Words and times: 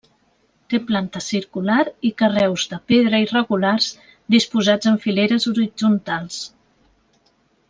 Té 0.73 0.77
planta 0.85 1.19
circular 1.25 1.83
i 2.09 2.11
carreus 2.23 2.63
de 2.73 2.79
pedra 2.93 3.19
irregulars 3.27 3.91
disposats 4.37 4.93
en 4.93 4.99
fileres 5.05 5.47
horitzontals. 5.53 6.41